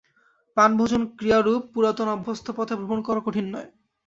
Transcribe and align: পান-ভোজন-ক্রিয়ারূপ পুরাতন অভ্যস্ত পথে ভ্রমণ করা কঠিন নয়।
পান-ভোজন-ক্রিয়ারূপ 0.57 1.61
পুরাতন 1.73 2.07
অভ্যস্ত 2.09 2.47
পথে 2.57 2.73
ভ্রমণ 2.79 2.99
করা 3.01 3.21
কঠিন 3.25 3.45
নয়। 3.53 3.69